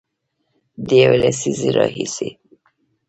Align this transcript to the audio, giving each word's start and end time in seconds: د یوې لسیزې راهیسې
د 0.87 0.89
یوې 1.01 1.17
لسیزې 1.23 1.69
راهیسې 1.77 2.29